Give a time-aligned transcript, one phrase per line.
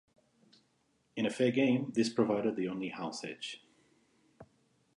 [1.15, 3.63] In a fair game, this provided the only "house edge".